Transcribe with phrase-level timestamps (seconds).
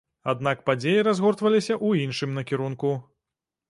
[0.31, 2.95] Аднак падзеі разгортваліся ў іншым накірунку.